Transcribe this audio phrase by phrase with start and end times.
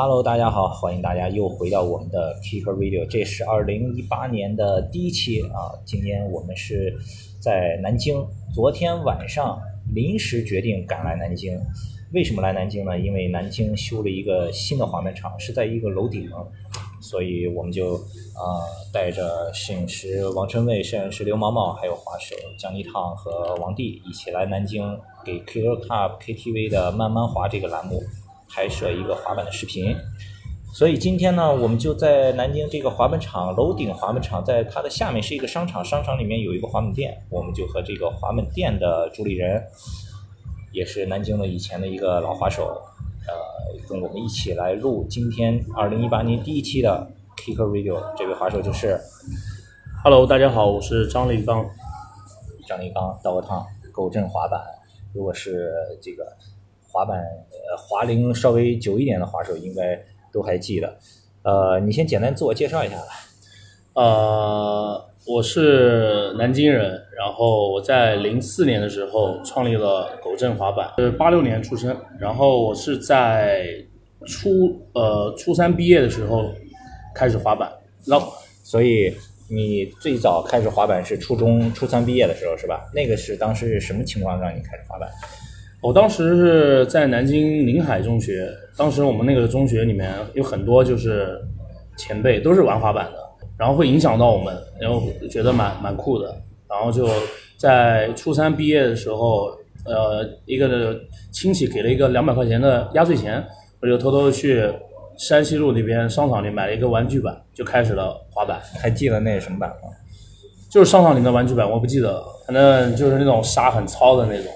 [0.00, 5.74] Hello，大家好，欢迎大家又回到我们的 Kicker Radio，这是二零一八年的第一期啊。
[5.84, 6.96] 今天我们是
[7.40, 8.24] 在南京，
[8.54, 9.60] 昨天晚上
[9.92, 11.60] 临时决定赶来南京。
[12.12, 12.96] 为什么来南京呢？
[12.96, 16.30] 因为南京修了一个新的滑板场，是在一个楼顶，
[17.00, 28.00] 所以我们就啊带着摄影师王春卫、摄影师刘毛毛，还有滑手姜一烫和王帝一起来南京，给 Kicker Cup KTV 的慢慢滑这个栏目
[28.48, 29.96] 拍摄一个滑板的视频。
[30.72, 39.62] 所以今天呢，我们就在南京这个滑板场楼顶滑板场，在它的下面是一个商场，商场里面有一个滑板店，我们就和这个滑板店的主理人。
[40.70, 42.78] 也是南京的以前的一个老滑手，
[43.26, 47.98] 呃，跟我们一起来录今天二零一八年第一期的 Kicker Radio。
[48.14, 49.00] 这位滑手就是
[50.04, 51.66] ，Hello，大家好，我是张立刚。
[52.68, 54.62] 张立刚，道个趟，狗镇滑板。
[55.14, 55.72] 如果是
[56.02, 56.22] 这个
[56.98, 59.96] 滑板呃滑龄稍微久一点的滑手，应该
[60.32, 60.98] 都还记得。
[61.42, 63.06] 呃，你先简单自我介绍一下吧。
[63.94, 65.04] 呃。
[65.26, 73.66] 我是南京人，然后我在零四年的时候创立了狗镇滑板，是八六年出生，然后我是在
[74.26, 76.50] 初呃初三毕业的时候
[77.14, 77.70] 开始滑板，
[78.06, 78.18] 那
[78.64, 79.14] 所以
[79.50, 82.88] 你最早开始滑板是初中初三毕业的时候是吧？
[82.94, 85.10] 那个是当时是什么情况让你开始滑板？
[85.80, 91.40] 我当时是在南京临海中学，当时我们那个中学里面有很多就是
[91.96, 93.28] 前辈都是玩滑板的。
[93.58, 96.32] 然后会影响到我们，然后觉得蛮蛮酷的，
[96.70, 97.08] 然后就
[97.56, 99.50] 在初三毕业的时候，
[99.84, 100.96] 呃，一个
[101.32, 103.44] 亲戚给了一个两百块钱的压岁钱，
[103.80, 104.72] 我就偷偷去
[105.16, 108.60] 山西路那边商场里买了一个玩具板，就开始了滑板。
[108.80, 109.88] 还记得那什么板吗？
[110.70, 114.52] 就是上上林的玩具板，我不记得了，反正就是那种沙很糙的那种。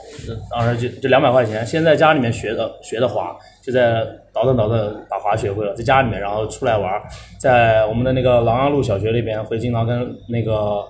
[0.50, 7.02] 当时就就两百块钱，先在家里面学的学的滑，就在倒腾倒腾把滑学会了，在家里面，然后出来玩，
[7.38, 10.84] 在我们的那个琅琊路小学那边，会经常跟那个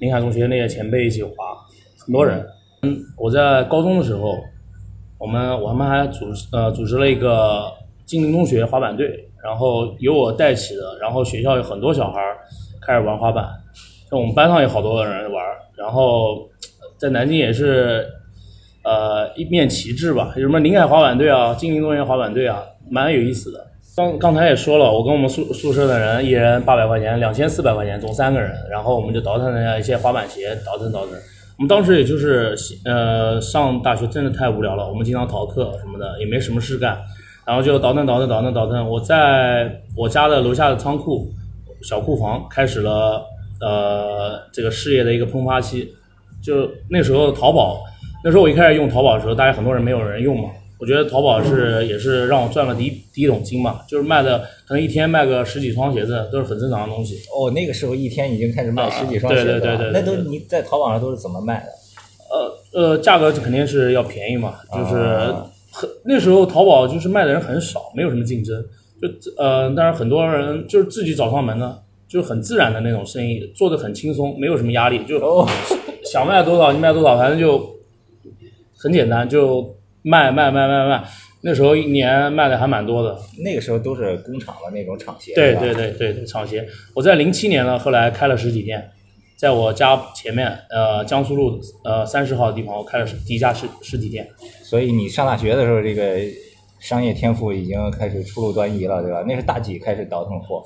[0.00, 1.34] 临海中学那些前辈一起滑，
[2.04, 2.44] 很多人。
[2.82, 4.34] 嗯，我在高中的时候，
[5.18, 7.70] 我们我们还组呃组织了一个
[8.06, 12.20] 金陵中学滑板队，然后由我带起的，然后学校有很多小孩
[12.84, 13.48] 开始玩滑板，
[14.18, 15.44] 我们班上有好多人玩，
[15.76, 16.48] 然后
[16.98, 18.06] 在南京也是。
[18.86, 23.58] 呃，一面旗帜吧，有什么临海滑板队啊，金陵公园滑板队啊，蛮有意思的。
[23.96, 31.12] 刚刚才也说了，我跟我们宿宿舍的人一人八百块钱，两千四百块钱，总三个人，然后我们就倒腾了一下一些滑板鞋，倒腾倒腾。
[31.56, 32.54] 我们当时也就是
[32.84, 37.00] 呃上大学真的太无聊了，我们经常逃课什么的，也没什么事干，
[37.46, 38.86] 然后就倒腾倒腾倒腾倒腾。
[38.86, 41.26] 我在我家的楼下的仓库
[41.80, 43.24] 小库房开始了
[43.64, 45.92] 呃这个事业的一个喷发期，
[46.42, 47.82] 就那时候淘宝。
[48.22, 50.50] 那时候我一开始用淘宝的时候，大家很多人没有人用嘛。
[50.78, 57.16] 我觉得淘宝是也是让我赚了第一第一桶金嘛，就是卖的可能一天卖个十几双鞋子都是很正常的东西。
[57.34, 59.60] 哦，那个时候一天已经开始卖十几双鞋子了。
[59.60, 60.00] 对对对对。
[60.00, 61.66] 那都你在淘宝上都是怎么卖的？
[62.74, 65.32] 呃呃，价格肯定是要便宜嘛，就是
[65.70, 68.60] 很那时候淘宝就是卖的人很少，没有什么竞争，
[69.00, 69.08] 就
[69.40, 75.18] 呃，但是很多人就是自己找上门的，就是很自然的那种生意，做的很轻松，没有什么压力，就
[76.10, 77.72] 想卖多少你卖多少，反正就。
[78.76, 81.02] 很简单，就卖卖卖卖卖，
[81.40, 83.18] 那时候一年卖的还蛮多的。
[83.42, 85.32] 那个时候都是工厂的那种厂鞋。
[85.34, 86.68] 对对对对对，厂鞋。
[86.92, 88.90] 我在零七年呢，后来开了实体店，
[89.38, 94.28] 在我家前面，呃，江苏路呃三十号的地方，我开了第一家实实体店。
[94.62, 96.18] 所以你上大学的时候，这个
[96.78, 99.24] 商业天赋已经开始初露端倪了，对吧？
[99.26, 100.62] 那是大几开始倒腾货？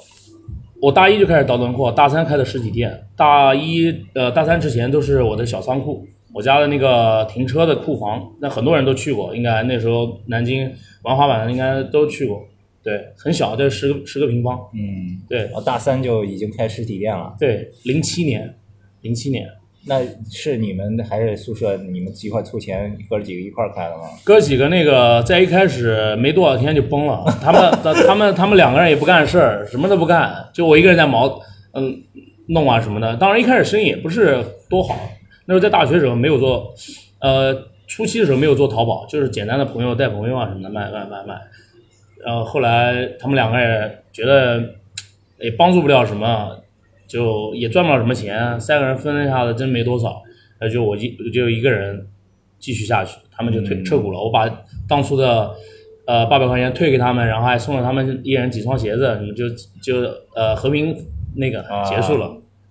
[0.80, 6.06] 我大一就开始倒腾货，大三开的实体店，大一呃大三之前都是我的小仓库。
[6.34, 10.70] 我家的那个停车的库房，那很多人都去过，应该那时候南京
[11.02, 12.40] 玩滑板的应该都去过。
[12.82, 14.56] 对，很小，就十个十个平方。
[14.72, 15.50] 嗯，对。
[15.54, 17.34] 我大三就已经开实体店了。
[17.40, 18.54] 对，零七年，
[19.00, 19.48] 零七年。
[19.88, 20.00] 那
[20.30, 24.04] 是你们还是宿舍你们一块凑钱，哥几个一块开的吗？
[24.22, 31.28] 哥几个那个在一开始没多少天就崩了，他们他们他们两个人也不干事儿，什么都不干，就我一个人在忙
[31.72, 32.02] 嗯
[32.48, 33.16] 弄啊什么的。
[33.16, 34.94] 当然一开始生意也不是多好。
[35.46, 36.74] 那时候在大学时候没有做，
[37.20, 37.56] 呃，
[37.86, 41.40] 初期的时候没有做淘宝，就是简单的朋友带朋友啊什么的卖卖卖卖，
[42.22, 44.62] 然后后来他们两个人觉得
[45.40, 46.58] 也帮助不了什么，
[47.08, 50.22] 就也赚不了什么钱，三个人分了一下子真没多少，
[50.60, 52.06] 那就我一就一个人
[52.60, 54.48] 继续下去，他们就退撤股了，我把
[54.86, 55.50] 当初的
[56.06, 59.48] 呃八百块钱退给他们，然后还送了他们一人几双鞋子，就
[59.82, 60.94] 就呃和平
[61.34, 62.26] 那个结束了，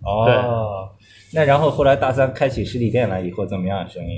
[0.06, 0.88] 哦。
[1.34, 4.18] 那然后后来大三开起实体店来以后怎么样生意？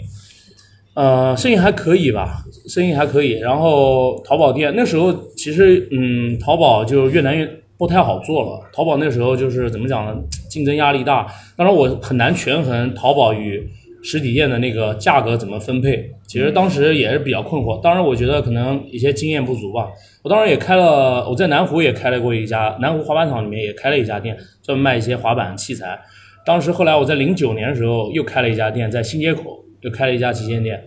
[0.93, 3.39] 呃，生意还可以吧，生意还可以。
[3.39, 7.49] 然后淘宝店那时候其实，嗯，淘宝就越来越
[7.79, 8.69] 不太好做了。
[8.71, 10.15] 淘宝那时候就是怎么讲呢？
[10.47, 11.25] 竞争压力大。
[11.55, 13.67] 当然我很难权衡淘宝与
[14.03, 16.11] 实体店的那个价格怎么分配。
[16.27, 17.81] 其实当时也是比较困惑。
[17.81, 19.87] 当然我觉得可能一些经验不足吧。
[20.21, 25.99] 我当时也开了，我在南湖也开了过一家南湖滑板场里面也开了一家店，专门卖一些滑板器材。
[26.45, 29.65] 当时后来我在零九年的时候又开了一家店，在新街口。
[29.81, 30.83] 就开了一家旗舰店，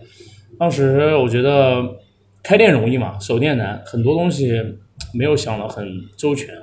[0.59, 1.83] 当时我觉得
[2.43, 4.53] 开店容易嘛，守店难，很多东西
[5.13, 6.55] 没有想的很周全，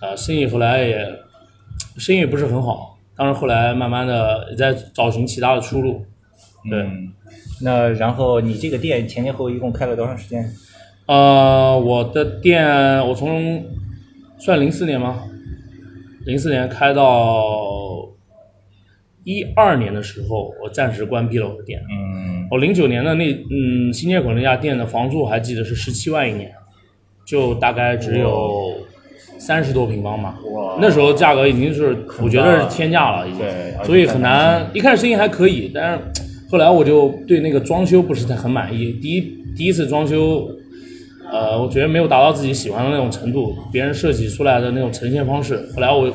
[0.00, 1.18] 啊，生意后来也
[1.96, 6.04] 生意不是很好，当然后来慢慢的也在找寻其他的出路。
[6.68, 6.86] 对，
[7.62, 10.44] 那然后你这个店前前后后一共开了多长时间？
[11.06, 13.64] 呃，我的店我从
[14.38, 15.24] 算零四年吗？
[16.24, 18.12] 零四年开到。
[19.28, 21.82] 一二年的时候，我暂时关闭了我的店。
[21.90, 26.54] 嗯，我零九年的那嗯新街口那家店的房租我还记得是十七万一年，
[27.26, 28.72] 就大概只有
[29.38, 30.38] 三十多平方吧。
[30.52, 33.44] 哇，那时候价格已经是我觉得是天价了，已经。
[33.84, 34.64] 所以很难。
[34.72, 35.98] 一开始生意还可以，但是
[36.50, 38.92] 后来我就对那个装修不是太很满意。
[38.92, 39.20] 第一
[39.56, 40.48] 第一次装修，
[41.30, 45.68] 呃，我觉得没有达到自己喜欢的那种程度，别人设计出来的那种呈现方式。
[45.74, 46.10] 后来我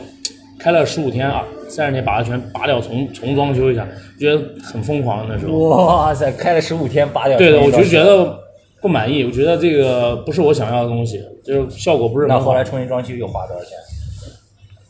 [0.58, 1.44] 开了十五天啊。
[1.70, 3.88] 三十天把它全拔掉，重重装修一下，
[4.20, 5.54] 觉得很疯狂那时候。
[5.70, 7.38] 哇塞，开了十五天拔掉。
[7.38, 8.38] 对的，我就觉得
[8.82, 12.28] 不满意，我觉得这个不是我想要的东西，就是效果不是。
[12.28, 13.78] 那后来重新装修又花多少钱？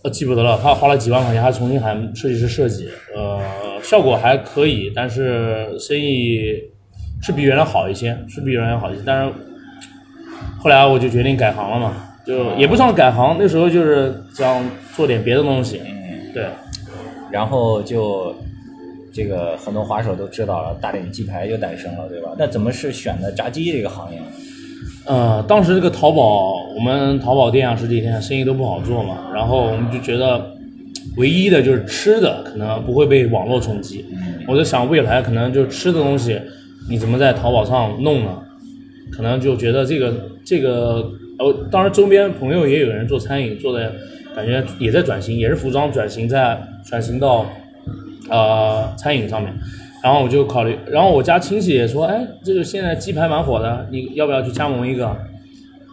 [0.03, 3.39] 呃，记不得了，他花了几万块钱，还重新喊设计师设计，呃，
[3.83, 6.39] 效果还可以，但是生意
[7.21, 9.03] 是比原来好一些，是比原来好一些。
[9.05, 9.33] 但是
[10.59, 14.63] 后来我就决定改行了嘛，就也不算改行，那时候就是想
[14.95, 15.81] 做点别的东西。
[15.85, 16.45] 嗯，对。
[17.29, 18.35] 然后就
[19.13, 22.31] 这个很多滑手都知道了，大脸鸡排就诞生了，对吧？
[22.37, 24.19] 那怎么是选的炸鸡这个行业？
[25.05, 30.53] 呃，当时这个淘宝，我们淘宝店啊实体店生意都不好做嘛，然后我们就觉得
[31.17, 34.05] 唯一的就是吃的可能不会被网络冲击。
[34.47, 36.39] 我在想未来可能就吃的东西，
[36.89, 38.41] 你怎么在淘宝上弄呢？
[39.11, 40.13] 可能就觉得这个
[40.45, 43.91] 这个，呃，当然周边朋友也有人做餐饮，做的。
[44.33, 47.45] 感觉也在转型，也是服装转型，在转型到
[48.31, 49.53] 呃餐饮上面。
[50.03, 55.07] 然后我就考虑，然后我家亲戚也说，哎，这个现在鸡排蛮火的，你要不要去加盟一个？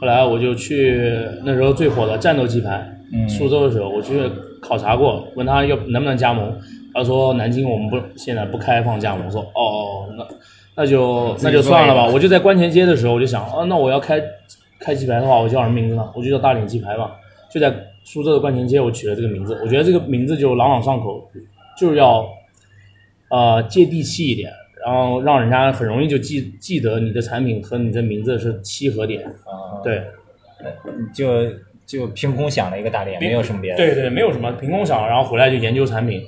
[0.00, 0.99] 后来我就去
[1.44, 2.90] 那时候最火的战斗鸡排，
[3.29, 4.23] 苏州的时候我去
[4.62, 6.56] 考察过，问他要能不能加盟，
[6.94, 10.26] 他说南京我们不现在不开放加盟，我说哦哦，那
[10.76, 12.06] 那就那就算了吧。
[12.06, 14.19] 我就在观前街的时候，我就想，哦，那我要开
[14.81, 16.08] 开鸡排的话，我叫什么名字呢？
[16.14, 17.11] 我就叫大脸鸡排吧，
[17.52, 17.70] 就在。
[18.05, 21.23] 苏州的观前街，我取了这个名字，我觉得这个名字就朗朗上口，
[21.79, 22.29] 就是要，
[23.31, 24.53] 呃，接地气一点，
[24.85, 29.25] 然后让人家很容易就记记得你的产品和你的名字是契合点。
[29.25, 30.03] 啊，对，
[31.15, 31.45] 就
[31.87, 33.77] 就凭空想了一个大点，没有什么别的。
[33.77, 36.21] 对对，没有什么，凭空想，然后回来就研究产品，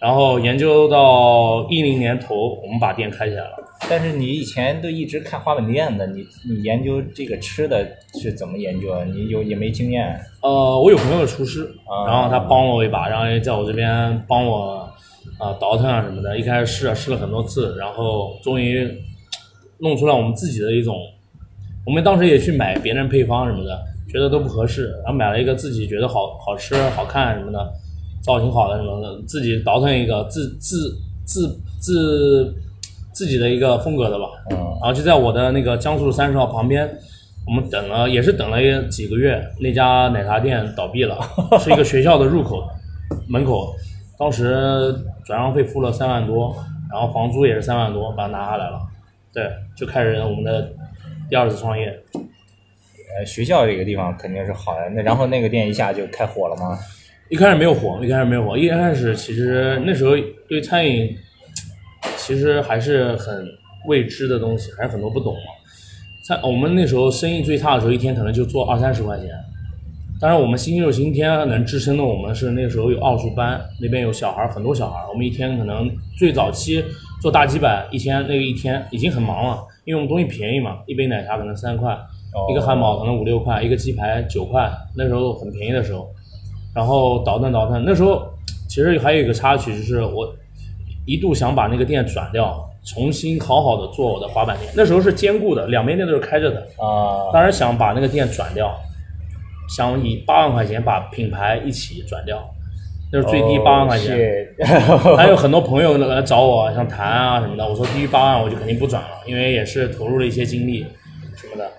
[0.00, 3.62] 然后研究到一零年头，我们把店开起来了。
[3.90, 7.86] 但是你以前都一直开花本店的，你你研究这个吃的
[8.20, 9.04] 是怎么研究啊？
[9.04, 10.18] 你有也没经验。
[10.40, 11.70] 呃，我有朋友的厨师，
[12.06, 14.88] 然后他帮了我一把，然后也在我这边帮我
[15.38, 16.38] 啊倒腾啊什么的。
[16.38, 18.88] 一开始试啊试了很多次，然后终于
[19.78, 20.96] 弄出来我们自己的一种。
[21.84, 23.78] 我们当时也去买别人配方什么的，
[24.10, 27.72] 觉得都不合适，然后买了一个自己觉得好好吃、好看什么的，
[28.22, 32.54] 造型好的什么的，自己倒腾一个自自自自。
[33.16, 36.86] 自己的一个风格的吧，嗯，然后就在我的那个江苏三十号旁边，
[37.46, 41.18] 我们等了也是等了几个月，那家奶茶店倒闭了，
[41.58, 42.62] 是一个学校的入口
[43.26, 43.74] 门口，
[44.18, 44.94] 当时
[45.24, 46.56] 转让费付了三万多，
[46.90, 48.80] 然后房租也是三万多，把它拿下来了，
[49.32, 50.72] 对，就开始我们的
[51.28, 51.88] 第二次创业。
[52.14, 56.78] 呃，学校这个地方肯定是好的，那然后那个店一下就开火了吗？
[57.28, 60.12] 一开始没有火，一开始没有火，一开始其实那时候
[60.48, 61.16] 对餐饮。
[62.18, 63.46] 其实还是很
[63.86, 65.52] 未知的东西，还是很多不懂嘛。
[66.26, 69.28] 在我们那时候生意最差的时候，一天可能就做二三十块钱。
[70.20, 76.84] 当然，我们星期六、星期天能支撑的，我们是那时候有奥数班，那边有小孩很多小孩我们一天可能最早期
[77.20, 81.96] 做大几百，一天那个一天已经很忙了，因为我们东西便宜嘛，一杯奶茶可能三块，
[82.50, 86.08] 一个汉堡可能五六块，一个鸡排九块，那时候很便宜的时候。
[86.74, 88.26] 然后倒腾倒腾，那时候
[88.68, 90.34] 其实还有一个插曲，就是我。
[91.08, 94.72] 一度想把那个店转掉，重新好好的做我的滑板店。
[94.74, 97.30] 那时候是兼顾的，两边店都是开着的啊。
[97.32, 98.76] 当然想把那个店转掉，
[99.68, 102.42] 想以八万块钱把品牌一起转掉。
[103.12, 104.18] 就是最低八万块钱。
[104.58, 110.84] 哦还有很多朋友来找我，想谈啊什么的，我说低于八万我就肯定不转了，因为也是投入了一些精力
[111.36, 111.70] 什么的。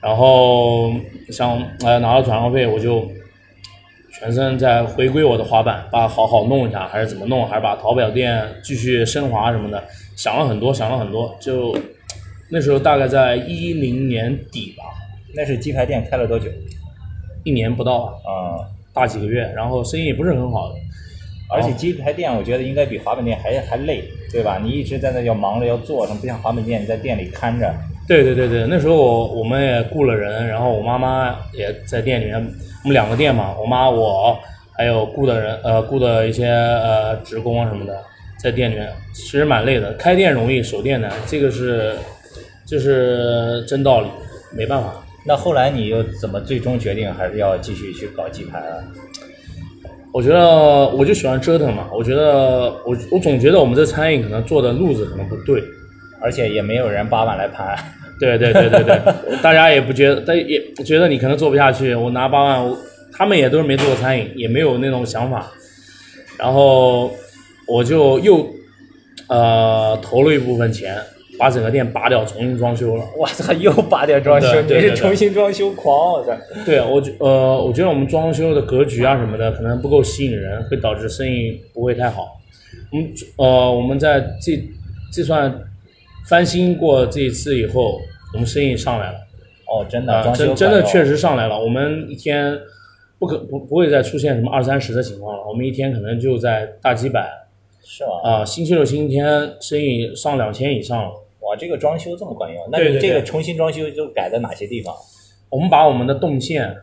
[0.00, 0.94] 然后
[1.30, 3.06] 想呃拿到转让费，我就
[4.18, 9.84] 全身在回归我的滑板，把好好弄一下，还是怎么弄，还是把淘宝店继续升华什么的，
[10.16, 11.36] 想了很多，想了很多。
[11.38, 11.78] 就
[12.50, 14.84] 那时候大概在一零年底吧，
[15.34, 16.46] 那是鸡排店开了多久？
[17.46, 18.58] 一年不到吧，啊、
[18.92, 20.74] 大几个月，然后生意也不是很好的。
[21.48, 24.58] 而且鸡排店我觉得应该比滑板店还还累，对吧？
[24.60, 27.72] 你一直在那要忙着要做，什么不像滑板店你在店里看着。
[28.08, 34.36] 对对对对，那时候我我们也雇了人，然后我妈妈也在店里面，我们两个店嘛，我妈我
[34.76, 37.96] 还有雇的人，呃，雇的一些呃职工啊什么的，
[38.42, 39.92] 在店里面其实蛮累的。
[39.94, 41.94] 开店容易，守店难，这个是
[42.66, 44.08] 就是真道理，
[44.52, 45.05] 没办法。
[45.26, 48.84] 那后来你又怎么最终决定还是要继续去搞鸡排了？
[50.12, 55.62] 我觉得我就喜欢折腾嘛，我觉得我我总觉得我们这餐饮可能做的路子可能不对，
[56.22, 57.76] 而且也没有人八万来盘。
[58.18, 58.98] 对对对对对，
[59.42, 61.94] 大家也不觉得，但也觉得你可能做不下去。
[61.94, 62.74] 我拿八万，我
[63.12, 65.52] 他们也都是没做过餐饮，也没有那种想法。
[66.38, 67.10] 然后
[67.68, 68.48] 我就又
[69.28, 70.96] 呃投了一部分钱，
[71.38, 73.04] 把整个店拔掉，重新装修了。
[73.16, 76.32] 我操，又拔掉装修，你是重新装修狂，我操！
[76.64, 82.40] 对，我觉呃，我觉得我们装修的格局啊什么的，可能不够吸引人，会导致生意不会太好。
[82.90, 84.62] 我们呃，我们在这
[85.12, 85.62] 这算
[86.28, 88.00] 翻新过这一次以后，
[88.32, 89.18] 我们生意上来了。
[89.68, 91.58] 哦，真的，啊，装真真的确实上来了。
[91.58, 92.56] 我们一天
[93.18, 95.44] 不可不不会再出现什么二三十的情况了。
[95.46, 97.28] 我们一天可能就在大几百
[97.84, 98.30] 是吧？
[98.30, 101.10] 啊、星期六、星期天生意上两千以上了。
[101.46, 102.68] 哇，这个装修这么管用？
[102.72, 104.92] 那你这个重新装修就改在哪些地方？
[105.48, 106.76] 我们把我们的动线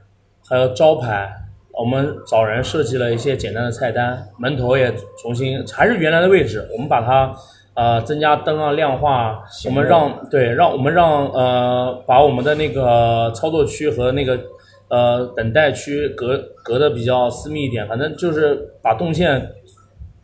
[0.47, 1.29] 还有招牌，
[1.73, 7.35] 我们找人设计了一些简单的菜单，门头也重新还是原来的位置，我们把它
[7.73, 14.39] 呃增加灯啊亮化啊，我们让对让我们让呃把我们的那个操作区和那个
[14.87, 19.45] 呃等待区隔隔的比较私密一点，反正就是把动线。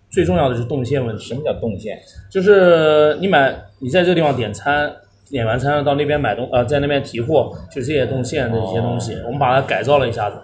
[0.10, 2.00] 最重要的是动线问题什，么叫动线？
[2.30, 4.92] 就是你买你在这个地方点餐，
[5.30, 10.38] 点完餐到那边买东呃，在那边提货，就这些动线的一些东西，我们把它改造了一下子。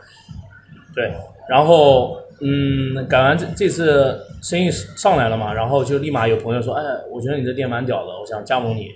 [0.94, 1.12] 对，
[1.50, 8.90] 然后嗯，改完这这次生意上来了嘛，然后就立马有朋友说，哎，我觉得你这店蛮屌的，我想加盟你，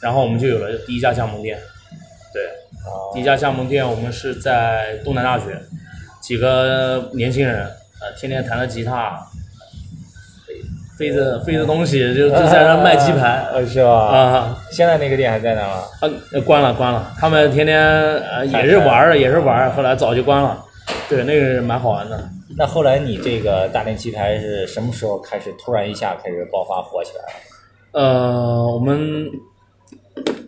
[0.00, 1.58] 然后我们就有了第一家加盟店。
[2.32, 5.60] 对，啊第一家加盟店我们是在东南大学，
[6.22, 7.64] 几个年轻人，
[8.00, 9.20] 呃，天天弹着吉他，
[10.98, 13.90] 背着飞着东西就就在那卖鸡排呃， 是吧？
[13.90, 15.74] 啊现在那个店还在那吗？
[16.00, 20.64] 啊，呃关了关了，他们天天呃也是玩儿也是玩儿，后来早就关了。
[21.08, 22.18] 对，那个蛮好玩的。
[22.56, 28.04] 那后来你这个大连鸡排是什么时候开始突然一下开始爆发火起来了？
[28.04, 29.30] 呃，我们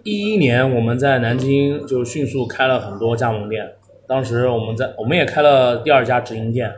[0.02, 3.64] 一一年我们在南京就迅速开了很多加盟店，
[4.08, 6.70] 当时我们在我们也开了第二家直营店，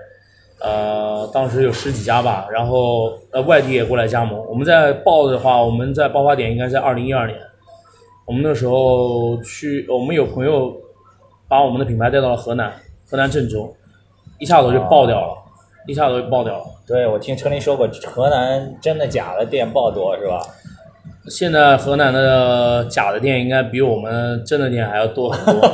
[0.63, 4.39] 呃，当时有十几家吧，然后呃外地也过来加盟。
[4.47, 7.37] 我们在报的话，我们在爆发点应该在二零一二年，
[8.27, 10.73] 我们那时候去，我们有朋友
[11.49, 12.73] 把我们的品牌带到了河南，
[13.11, 13.75] 河南郑州，
[14.39, 15.35] 一下子就爆掉了，
[15.89, 16.65] 一下子就爆掉了。
[16.87, 20.41] 对，我听车林说过，河南真的假的店爆多是吧？
[21.29, 25.69] 现在河南的假的店应该比我们真的店还要多很多，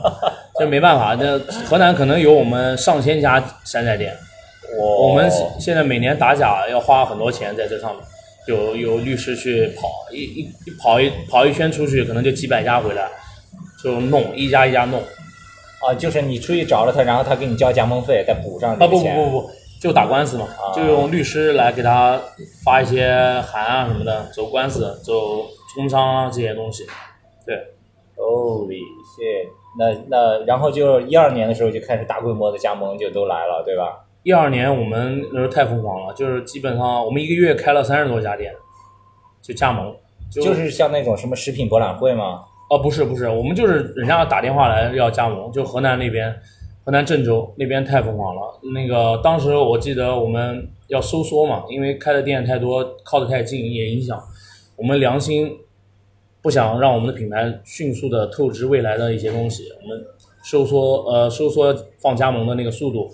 [0.58, 4.16] 这没办法，这河南可能有我们上千家山寨店，
[4.78, 8.02] 我我们现在每年打假要花很多钱在这上面，
[8.48, 13.08] 有有律师去跑，一一一跑一跑一圈出去，可能就几百家回来，
[13.82, 15.00] 就弄一家一家弄，
[15.82, 19.04] 啊，就是你出去找了他，然后他给你交加盟费，再补上这啊不不。
[19.04, 22.18] 不不，就打官司嘛，啊就用律师来给他
[22.64, 23.12] 发一些
[23.46, 26.84] 函啊什么的，走官司，走工商啊这些东西，
[27.44, 27.54] 对。
[28.18, 28.80] Holy
[29.12, 29.50] shit！
[29.78, 34.04] 那那然后就一二年的时候就开始大规模的加盟就都来了，对吧？
[34.22, 38.52] 一二年我们那时候太疯狂了，就是基本上我们一个月开了三十多家店，
[39.40, 39.94] 就加盟，
[40.30, 42.40] 就就是像那种什么食品博览会吗？
[42.68, 46.34] 哦不是不是，我们就是人家打电话来要加盟，就河南那边，
[46.84, 48.42] 河南郑州那边太疯狂了。
[48.74, 54.20] 那个当时我记得我们要收缩嘛，因为开的店太多，靠得太近也影响
[54.76, 55.56] 我们良心，
[56.46, 60.00] 不想让我们的品牌迅速的透支未来的一些东西，我们
[60.44, 63.10] 收缩呃收缩放加盟的那个速度。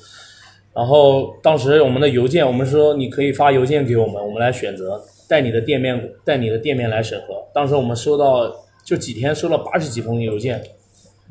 [0.75, 7.43] 然后当时我们的邮件，我们说你可以发邮件给我们，我们来选择带你的店面带你的店面来审核。
[7.55, 10.63] 当时我们收到就几天收了八十几封邮件，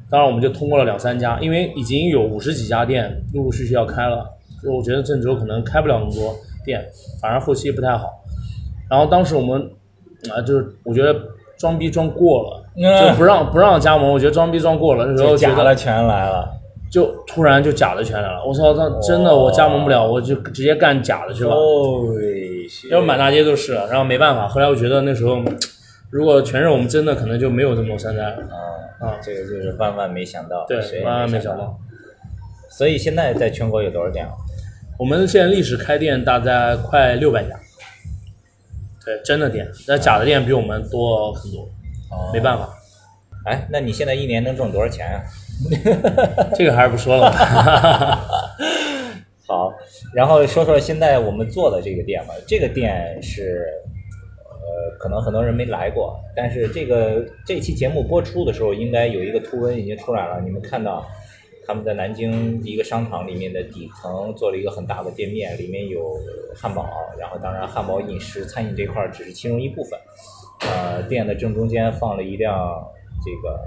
[0.10, 4.28] 当然我们就通过了两三家，因为已经有五十几家店陆陆续续要开了，
[4.64, 6.84] 就我觉得郑州可能开不了那么多店，
[7.22, 8.10] 反而后期不太好。
[8.90, 9.70] 然后当时我们
[10.32, 11.14] 啊，就是我觉得
[11.62, 16.58] 装逼装过了，就不让不让加盟，我觉得装逼装过了，那时候假的全来了。
[16.92, 21.56] 就突然就假的全来了，我操，那真的我加盟不了，我就直接干假的去了。
[21.56, 22.04] 哦，
[22.90, 25.42] 要不满大街都是，然后没办法，后来我觉得那时候
[26.10, 28.36] 如果全是我们真的，可能就没有这么多山寨了。
[28.50, 31.78] 啊啊，这个就是万万没想到，对，也万万没想想到。
[32.70, 34.32] 所以现在在全国有多少店了？
[35.00, 37.56] 我们现在历史开店大概快六百家，
[39.06, 41.62] 对，真的店，那假的店比我们多很多，
[42.12, 42.70] 哦没办法，
[43.46, 45.24] 哎，那你现在一年能挣多少钱啊？
[46.56, 48.28] 这个还是不说了吧。
[49.48, 49.74] 好，
[50.14, 52.34] 然后说说现在我们做的这个店吧。
[52.48, 53.68] 这个店是，
[54.48, 60.40] 呃，可能很多人没来过，但是这个这期节目播出的时候，应该有一个图文已经出来了。
[60.42, 61.06] 你们看到
[61.66, 66.18] 他们在南京一个商场里面的底层做了一个很大的店面，里面有
[66.56, 66.86] 汉堡，
[67.20, 70.00] 然后当然汉堡饮食餐饮这块儿只是其中一部分。
[70.62, 72.56] 呃，店的正中间放了一辆
[73.26, 73.60] 这个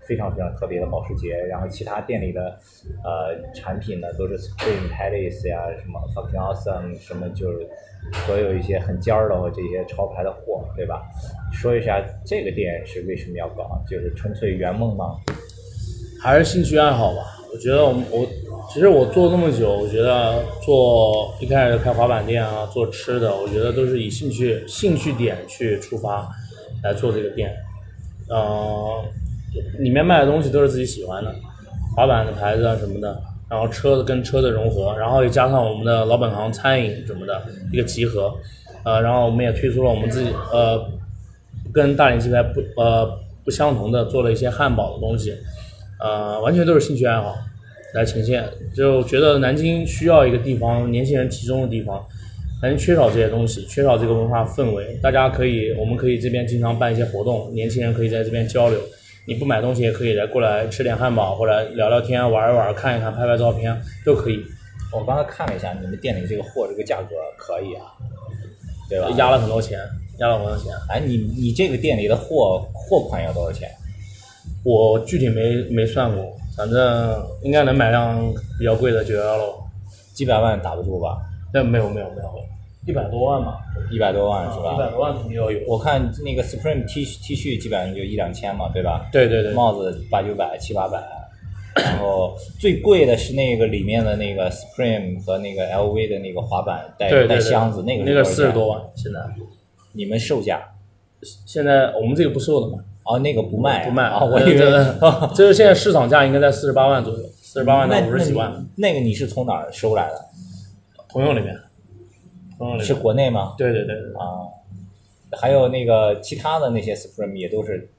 [0.00, 2.58] 非常非常特别的保时捷，然后其他店里的
[3.04, 7.68] 呃产品呢都是 Supreme Palace 呀，什么 Fucking Awesome，什么就是
[8.26, 11.02] 所有一些很尖儿的这些潮牌的货，对吧？
[11.52, 15.16] 说一下这个店是为什么要搞，就是纯粹圆梦吗？
[16.22, 17.22] 还是兴趣爱好吧。
[17.52, 18.26] 我觉得我们我
[18.72, 26.28] 其实我做那么久，我觉得做一开始开滑板店啊，做吃的，我觉得都是以兴趣兴趣点去出发
[26.82, 27.52] 来做这个店。
[28.28, 29.02] 呃，
[29.78, 31.34] 里面卖的东西都是自己喜欢的，
[31.96, 38.32] 滑板的牌子啊什么的，然后车子跟车的融合，然后也加上我们的老本行餐饮什么的一个集合。
[38.84, 40.80] 呃，然后我们也推出了我们自己呃
[41.72, 45.34] 跟大连鸡排不呃不相同的做了一些汉堡的东西。
[46.00, 47.36] 呃，完全都是兴趣爱好
[47.94, 48.44] 来呈现。
[48.74, 52.04] 就觉得南京需要一个地方，年轻人集中的地方。
[52.62, 54.98] 南京缺少这些东西，缺少这个文化氛围。
[55.02, 58.78] 大家可以，我们可以这边经常办一些活动，年轻人可以在这边交流。
[59.26, 64.40] 你不买东西也可以来过来吃点汉堡，或者聊聊天、玩一玩、看一看、拍拍照片都可以。
[64.92, 67.86] 我刚才看了一下你们店里这个货，这个价格可以啊，
[68.88, 69.08] 对吧？
[69.16, 69.78] 压了很多钱，
[70.18, 70.72] 压了很多钱。
[70.88, 73.70] 哎，你你这个店里的货货款要多少钱？
[74.62, 79.54] 我具体没没算过，反正应该能买辆比较贵的九幺幺喽。
[80.12, 81.16] 几百万打不住吧？
[81.52, 82.30] 但没有没有没有，
[82.86, 83.58] 一百多万吧，
[83.90, 84.90] 一百多万是吧一百吧？
[84.90, 85.58] 多万肯定要有。
[85.66, 89.08] 我看那个 Supreme T T 恤基本上就一两千嘛，对吧？
[89.10, 91.02] 对对对，帽子八九百、七八百，
[91.74, 98.68] 然后最贵的是那个里面的那个 Supreme 和那个 LV 的那个滑板带带箱子，那个那个四十多。
[98.68, 99.18] 万，现在
[99.92, 100.60] 你们售价？
[101.46, 104.56] 现在我们这个不售的嘛，哦，那个不卖啊，不卖啊，我以为
[105.34, 110.14] 就是现在市场价应该在四十八万左右，四十八万到五十几万，那那个你是从哪儿收来的？
[111.08, 111.58] 朋友里面，
[112.56, 113.54] 朋友里面是国内吗？
[113.58, 114.46] 对对对对，啊，
[115.40, 117.90] 还有那个其他的那些 Supreme 也都是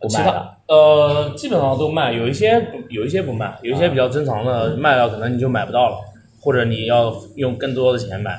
[0.00, 0.54] 不其卖的。
[0.66, 5.98] 呃基本上都卖，有一些有一些不卖，有一些比较珍藏的卖了可能你就买不到了，
[6.40, 8.36] 或者你要用更多的钱买，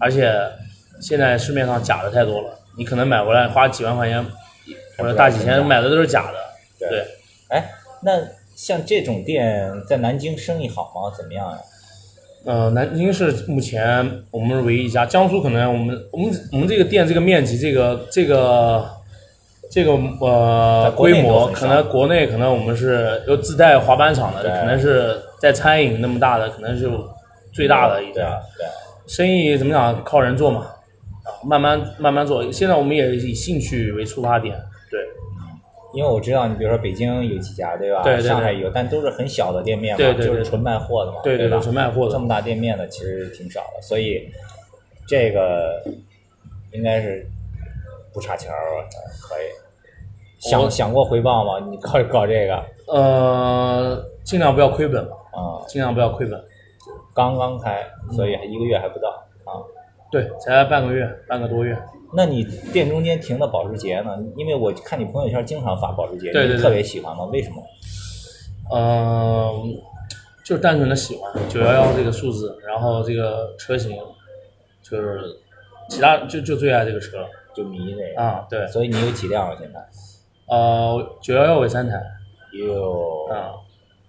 [0.00, 0.34] 而且
[1.00, 4.24] 现在市面上假的太多了，你可能买回来花几万块钱
[4.98, 6.38] 或者大几千买的都是假的，
[6.78, 7.04] 对对。
[7.48, 7.70] 哎，
[8.02, 8.12] 那
[8.56, 11.14] 像这种店在南京生意好吗？
[11.16, 11.58] 怎么样呀？
[12.46, 18.86] 呃，南京是目前我们是唯一一家，江苏可能我们我们我们这个店这个面积，这个这个
[19.70, 26.90] 这个呃规模，可能国内可能我们是有自带滑板场的，可能是在餐饮那么大的，可能是
[27.50, 28.38] 最大的一家。
[28.58, 28.66] 对，
[29.06, 30.66] 生意怎么讲，靠人做嘛，
[31.24, 32.52] 啊，慢慢慢慢做。
[32.52, 34.83] 现在我们也以兴趣为出发点，对
[35.94, 38.02] 因为我知道你比如说北京有几家对吧？
[38.02, 42.12] 对对对上海有，但都是很小的店面嘛，就是纯卖货的嘛，对对，对吧纯卖货的。
[42.12, 44.28] 这么大店面的其实挺少的，所以
[45.06, 45.82] 这个
[46.72, 47.26] 应该是
[48.12, 48.56] 不差钱儿，
[49.22, 49.46] 可以。
[50.38, 51.66] 想想过回报吗？
[51.70, 56.38] 你搞搞这个呃，尽量不要亏本嘛，啊、尽量不要亏本。
[57.14, 59.08] 刚刚开，所以还一个月还不到
[59.44, 59.62] 啊。
[60.10, 61.74] 对，才半个月，半个多月。
[62.16, 64.16] 那你店中间停的保时捷呢？
[64.36, 67.24] 因为我看你朋友圈经常发保时捷，对对对你特别喜欢吗？
[67.24, 67.56] 为什么？
[68.74, 69.76] 嗯，
[70.44, 73.98] 就是单纯的喜欢九幺幺这个数字，然后这个车型，
[74.82, 75.20] 就是
[75.90, 79.56] 其他就就最爱这个车就迷这个啊，对，所以你有几辆啊？
[79.60, 79.78] 现在
[80.46, 82.00] 呃，九幺幺为三台
[82.52, 83.52] 有啊，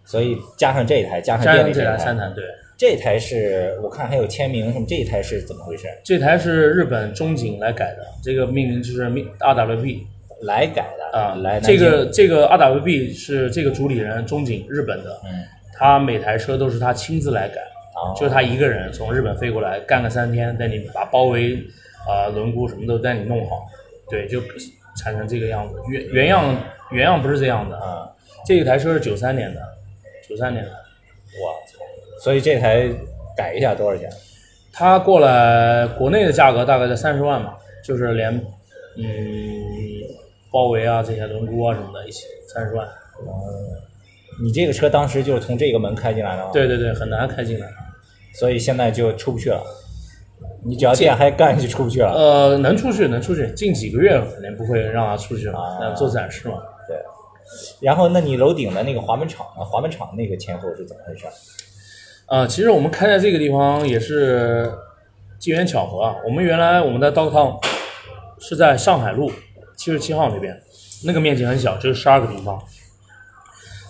[0.06, 2.44] 所以加上这一台，加上这店里这台，台三台，对，
[2.78, 5.88] 这台是我看还有签名什么，这台是怎么回事？
[6.04, 10.02] 这台是日本中景来改的，这个命名就是命 RWB
[10.42, 15.44] 来改的啊，来南这个这个 RWB 是这个主理人中景日本的，嗯
[15.78, 17.62] 他每台车都是他亲自来改，
[17.96, 21.58] 哦就是他一个人从日本飞过来，干个三天，带你把包围
[22.08, 23.66] 啊、轮毂什么都带你弄好，
[24.10, 24.42] 对，就
[24.98, 25.80] 产成这个样子。
[25.90, 26.58] 原原样
[26.92, 28.10] 原样不是这样的，啊，
[28.46, 29.62] 这一台车是九三年的，
[30.28, 30.72] 九三年的。
[31.38, 31.65] 我操！
[32.26, 32.90] 所以这台
[33.38, 34.10] 改一下多少钱？
[34.74, 38.34] 它过来国内的价格大概在三十万吧，就是连
[38.98, 39.06] 嗯
[40.52, 42.88] 包围啊这些轮毂啊什么的一起三十万。
[44.42, 47.68] 你这个车当时就是从这个门开进来的吗？，对对对，很难开进来。
[48.34, 49.62] 所以现在就出不去了。
[50.66, 52.12] 你只要店还干就出不去了。
[52.12, 56.56] 呃，能出去能出去，近几个月肯定不会让它出去了啊，那做展示嘛。
[56.88, 56.98] 对。
[57.82, 59.64] 然后，那你楼顶的那个滑门厂呢？
[59.64, 61.28] 滑门厂那个前后是怎么回事？
[62.28, 64.72] 呃，其实我们开在这个地方也是
[65.38, 66.16] 机缘巧合啊。
[66.26, 67.64] 我们原来我们的 Dogtown
[68.40, 69.32] 是在上海路
[69.78, 70.60] 七十七号那边，
[71.06, 72.60] 那个面积很小，只有十二个平方。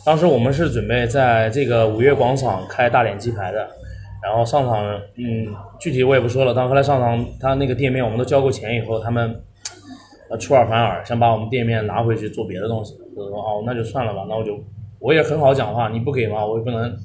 [0.06, 3.68] 当时我们是准备在这个五月广场开大连鸡排的，
[4.22, 5.48] 然后上场，嗯，
[5.80, 6.54] 具体我也不说了。
[6.54, 9.42] 但后来上场，他那个店面我们都交过钱以后，他们
[10.42, 12.96] 出尔反尔，想把我们店面拿回去做别的东西。
[13.16, 14.60] 我说哦，那就算了吧，那我就
[15.00, 16.96] 我也很好讲话，你不给嘛，我也不能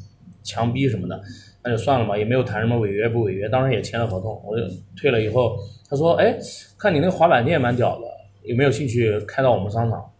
[0.42, 1.20] 强逼什么的，
[1.62, 4.62] 那就算了吧，也没有谈什么违约不违约，当时也签了合同，我就
[4.96, 5.56] 退了以后，
[5.88, 6.36] 他说，哎，
[6.78, 8.06] 看你那个滑板店蛮屌的，
[8.42, 10.10] 有没有兴趣开到我们商场？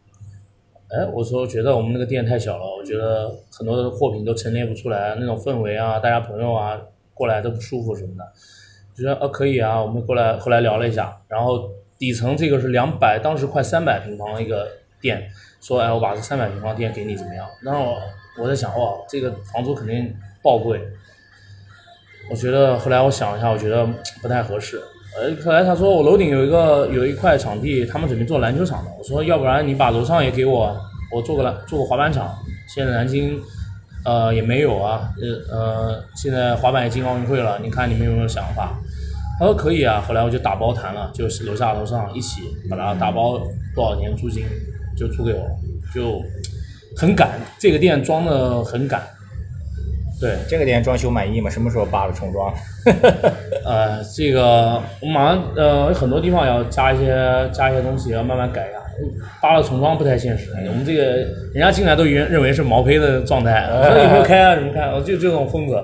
[0.89, 6.81] 哎，我说觉得我们那个店太小了，我觉得很多的货品都陈列不出来，那种氛围啊，大家朋友啊
[7.15, 8.25] 过来都不舒服什么的。
[8.93, 14.67] 就说呃可以啊，我们过来后来聊了一下，然后底层这个是两百，当时快三百平方一个
[15.01, 15.31] 店，
[15.61, 17.49] 说哎我把这三百平方店给你怎么样？
[17.63, 17.95] 然后
[18.41, 20.81] 我在想哇，这个房租肯定爆贵。
[22.31, 23.87] 我觉得后来我想了一下，我觉得
[24.23, 24.81] 不太合适。
[25.19, 28.91] 呃，后来他说我楼顶有一个有一块场地，他们准备做篮球场的。
[28.97, 30.77] 我说要不然你把楼上也给我，
[31.13, 32.33] 我做个篮做个滑板场。
[32.73, 33.37] 现在南京
[34.05, 35.11] 呃也没有啊，
[35.51, 38.79] 呃呃现在滑板也进奥运会了，你看你们有没有想法？
[39.41, 40.01] 他说可以啊。
[40.07, 43.39] 后来我就打包谈了，就是楼下楼上一起把它打包
[43.75, 44.45] 多少年租金
[44.97, 45.45] 就租给我，
[45.93, 46.23] 就
[47.01, 49.01] 很赶，这个店装的很赶。
[50.21, 51.49] 对，这个店装修满意吗？
[51.49, 52.53] 什么时候扒了重装？
[53.65, 57.17] 呃，这个我马上呃很多地方要加一些
[57.55, 58.79] 加一些东西，要慢慢改一下。
[59.41, 61.03] 扒了重装不太现实，我们这个
[61.55, 64.55] 人家进来都认认为是毛坯的状态，我说有没有开啊？
[64.57, 64.83] 怎么开？
[64.91, 65.83] 哦，就这种风格，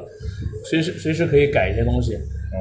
[0.68, 2.14] 随时随时可以改一些东西。
[2.52, 2.61] 嗯，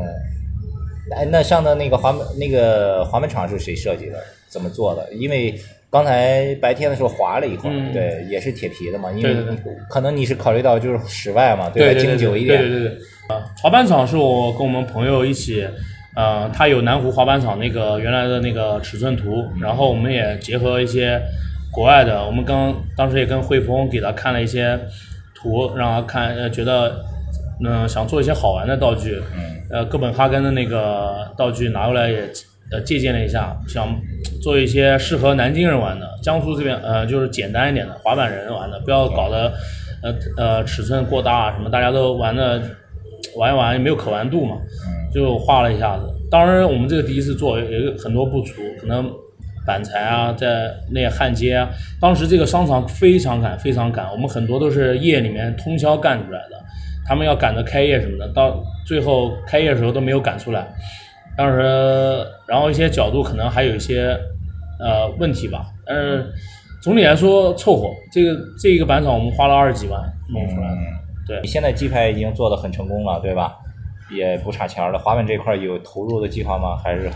[1.18, 4.18] 哎，那上的那个滑门那个滑门厂是谁设计的？
[4.48, 5.12] 怎么做的？
[5.14, 5.54] 因为
[5.96, 7.94] 刚才白天的时候滑了一会儿，嗯。
[7.94, 9.10] 对，也是铁皮的嘛。
[9.14, 9.34] 因为
[9.90, 12.60] 可能你是考虑到就是室外嘛，对对经久一点。
[12.60, 12.98] 对对对
[13.62, 15.66] 滑板场是我跟我们朋友一起，
[16.18, 21.22] 呃，他有南湖滑板场那个原来的那个尺寸图，然后我们也结合一些
[21.72, 24.78] 国外的，我们刚当时也跟汇丰给他看了一些
[25.34, 27.06] 图，让他看，呃，觉得
[27.64, 29.56] 嗯、想做一些好玩的道具，嗯。
[29.72, 32.20] 呃，哥本哈根的那个道具拿过来也
[32.72, 33.88] 呃借鉴了一下，想
[34.42, 39.54] 做一些适合南京人玩的，江苏这边呃就是简单一点的滑板人玩的，不要搞得
[40.04, 42.62] 呃呃尺寸过大啊什么，大家都玩的
[43.36, 44.56] 玩一玩没有可玩度嘛，
[45.14, 46.04] 就画了一下子。
[46.30, 49.10] 当然我们这个第一次做，有很多不足，可能
[49.66, 51.70] 板材啊，在那些焊接啊，
[52.02, 56.56] 当时这个商场非常赶，非常赶，我们很多都是夜里面通宵干出来的。
[57.08, 60.68] 他们要赶着开业什么的，到最后开业的时候都没有赶出来。
[61.38, 64.18] 当时，然后一些角度可能还有一些
[64.80, 66.32] 呃问题吧，但是
[66.82, 67.90] 总体来说凑合。
[68.12, 70.78] 这个这一个板场我们花了二十几万弄出来的，
[71.28, 73.54] 对你现在鸡排已经做的很成功了，对吧？
[74.12, 75.00] 也不差钱了。
[75.00, 76.78] 滑板这块有投入的计划吗？
[76.78, 77.10] 还是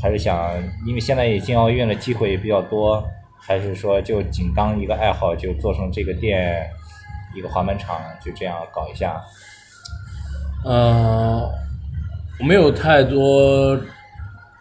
[0.00, 0.52] 还是想，
[0.86, 3.02] 因为现在也进奥运的，机会也比较多，
[3.40, 6.68] 还是说就仅当一个爱好，就做成这个店
[7.36, 9.22] 一个滑板场，就这样搞一下？
[10.64, 11.48] 呃，
[12.40, 13.78] 我没有太多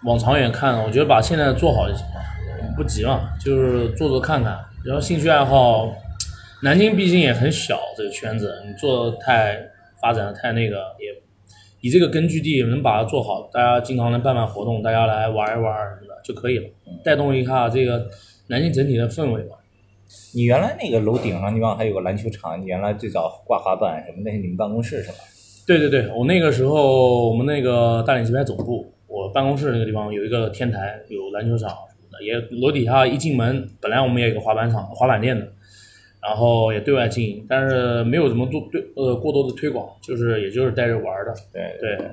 [0.03, 4.59] 往长远看，我觉得把现在做好就行了，不急嘛，就是做做看看。
[4.83, 5.91] 然后兴趣爱好，
[6.63, 9.57] 南京毕竟也很小，这个圈子你做得太
[9.99, 11.15] 发展的太那个，也
[11.81, 16.69] 以这个根据地能把它做好，大家经常能办办活动，大家来玩一玩什么的就可以了，
[17.03, 18.07] 带动一下这个
[18.47, 19.55] 南京整体的氛围吧。
[20.35, 25.17] 你原来那个楼顶上地方还有个篮球场，你原来最早挂滑板什么，那是你们办公室是吧？
[25.65, 35.47] 对对对，我那个时候我们那个大连棋牌总部，我办公室那个地方有一个天台，有篮球场什么的，也楼底下一进门，本来我们也有个滑板场、滑板店的，
[36.21, 41.33] 然后也对外经营，但是没有怎么做对呃过多的推广，就是也就是带着玩的。
[41.53, 42.11] 对对，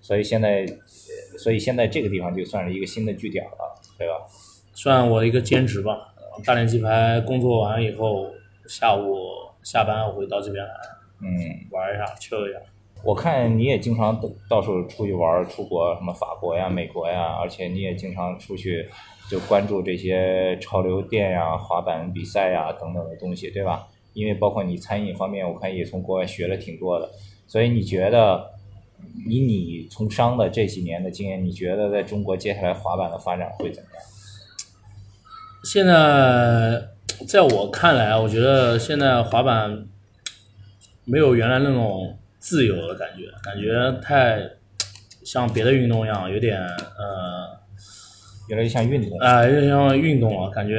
[0.00, 0.66] 所以现在，
[1.38, 4.14] 所以现在这个地方就算是一个新的据点了，对吧？
[4.74, 6.08] 算我的一个兼职吧。
[6.44, 8.26] 大连棋牌工作完以后，
[8.66, 9.16] 下午
[9.62, 10.72] 下班我会到这边来
[11.24, 11.30] 嗯，
[11.70, 12.58] 玩一下、chill 一下。
[13.02, 18.88] 我看你也经常到到处出去玩，出国什么法国呀、美国呀，而且你也经常出去
[19.30, 23.86] 就关注这些潮流店呀、滑板比赛呀等等的东西，对吧？
[24.14, 27.10] 因为包括你餐饮方面，我看也从国外学了挺多的，
[27.46, 28.50] 所以你觉得
[29.28, 34.02] 以你从商的这几年的经验，你觉得在中国接下来滑板的发展会怎么样？
[35.64, 36.80] 现在
[37.26, 39.86] 在我看来，我觉得现在滑板
[41.04, 44.40] 没有原来那种自由的感觉，感觉太
[45.24, 47.58] 像别的运动一样，有点呃
[48.48, 49.18] 有点像运动。
[49.18, 50.76] 啊，有点像运动了，感觉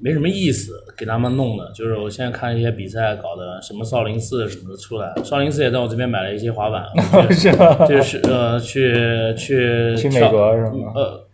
[0.00, 1.70] 没什么意思，给他们弄的。
[1.72, 6.84] 就是我现在看一些比赛搞的，什么少林寺什么的出来，少林寺也在我这边买了一些滑板，
[7.30, 7.52] 是？
[7.88, 10.92] 就是呃去去去美国是吗？
[10.94, 11.26] 呃，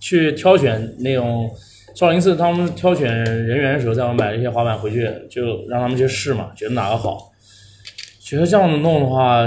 [0.00, 1.48] 去挑选那种
[1.94, 7.32] 少林寺他们挑选人员的时候，在我买了一些滑板回去，就让他们去试嘛，觉得哪个好。
[8.20, 9.44] 觉得这样子弄的话，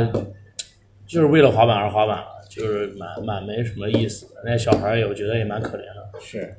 [1.08, 4.34] 就是为了滑板而滑板了，就是蛮蛮没什么意思的。
[4.45, 6.19] 那小孩儿也我觉得也蛮可怜的。
[6.21, 6.55] 是，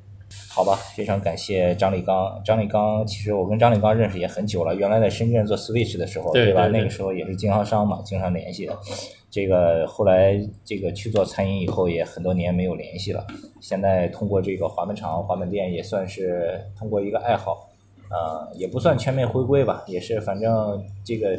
[0.51, 2.42] 好吧，非常感谢张立刚。
[2.44, 6.33] 张立刚，其实我跟张立刚认识也很久了，原来在深圳做 Switch 的时候，吧？
[6.33, 8.77] 对对对那个时候也是经销商嘛，经常联系的。
[9.37, 13.22] 这个后来这个去做餐饮以后，也很多年没有联系了。
[13.61, 17.68] 现在通过这个滑板厂、滑板店，也算是通过一个爱好，
[18.09, 21.38] 呃，也不算全面回归吧，也是反正这个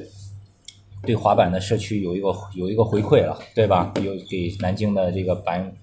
[1.01, 3.91] 对滑板的社区有一个有一个回馈了，对吧？
[4.03, 5.73] 有给南京的这个板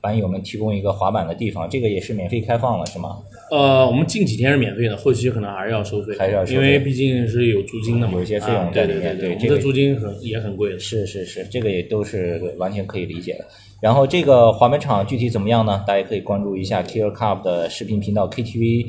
[0.00, 3.18] 板友们提供一个滑板的地方，这个也是免费开放了，是吗？
[3.50, 10.78] 呃，我们近几天是免费的，后期可能还是要收费，还是要收费因为毕竟是有租金的嘛，有一些费用啊在里对对对，我面对这个们的租金很也很贵的。
[10.78, 13.44] 是是是，这个也都是完全可以理解的。
[13.80, 15.84] 然后这个滑板场具体怎么样呢？
[15.86, 18.86] 大家可以关注一下 Killer Cup 的视频频道 KTV，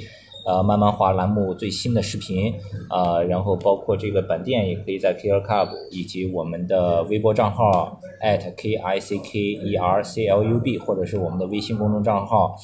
[0.49, 2.51] 呃，慢慢滑栏目最新的视频
[2.89, 12.55] 啊、然后包括这个本店也可以在 Killer Cup 以及我们的微博账号 at k i c k e r c l u b，或者是我们的微信公众账号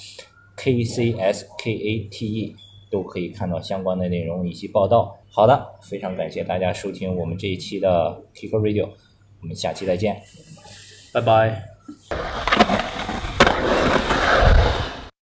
[0.57, 2.55] k c s k a t e。
[2.91, 5.17] 都可以看到相关的内容以及报道。
[5.29, 8.87] 好的，非常感谢大家收听我们这一期的 Kicker Radio，
[9.41, 10.21] 我们下期再见。
[11.11, 12.94] 拜拜。